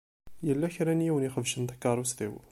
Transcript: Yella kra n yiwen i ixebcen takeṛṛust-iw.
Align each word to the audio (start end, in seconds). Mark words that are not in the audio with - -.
Yella 0.47 0.67
kra 0.75 0.93
n 0.95 1.05
yiwen 1.05 1.27
i 1.27 1.29
ixebcen 1.29 1.63
takeṛṛust-iw. 1.69 2.33